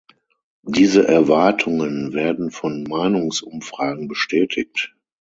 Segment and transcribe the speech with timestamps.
[0.65, 4.95] Diese Erwartungen werden von Meinungsumfragen bestätigt.